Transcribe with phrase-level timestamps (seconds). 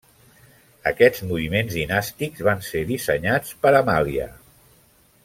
[0.91, 4.31] Aquests moviments dinàstics van ser dissenyats per Amàlia.